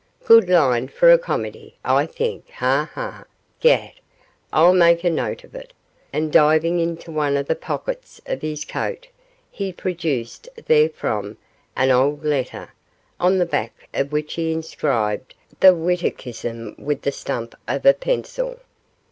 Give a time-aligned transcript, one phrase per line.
[0.25, 2.49] 'Good line for a comedy, I think.
[2.49, 2.89] Ha!
[2.95, 3.25] ha!
[3.59, 3.91] gad,
[4.51, 5.73] I'll make a note of it,'
[6.11, 9.05] and diving into one of the pockets of his coat,
[9.51, 11.37] he produced therefrom
[11.75, 12.73] an old letter,
[13.19, 18.59] on the back of which he inscribed the witticism with the stump of a pencil.